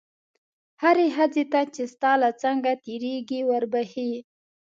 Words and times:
هرې 0.81 1.07
ښځې 1.15 1.43
ته 1.51 1.61
چې 1.73 1.83
ستا 1.93 2.11
له 2.23 2.29
څنګه 2.43 2.71
تېرېږي 2.85 3.41
وربښې. 3.49 4.11